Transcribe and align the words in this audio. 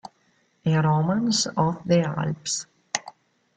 A 0.65 0.81
Romance 0.81 1.45
of 1.45 1.83
the 1.85 2.01
Alps 2.01 2.65